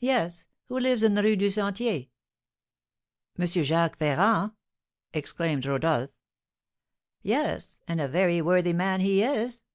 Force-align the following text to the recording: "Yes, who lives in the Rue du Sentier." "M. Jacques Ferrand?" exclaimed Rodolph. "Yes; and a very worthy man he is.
"Yes, 0.00 0.46
who 0.70 0.78
lives 0.78 1.02
in 1.02 1.12
the 1.12 1.22
Rue 1.22 1.36
du 1.36 1.50
Sentier." 1.50 2.06
"M. 3.38 3.46
Jacques 3.46 3.98
Ferrand?" 3.98 4.52
exclaimed 5.12 5.66
Rodolph. 5.66 6.08
"Yes; 7.20 7.78
and 7.86 8.00
a 8.00 8.08
very 8.08 8.40
worthy 8.40 8.72
man 8.72 9.00
he 9.00 9.22
is. 9.22 9.60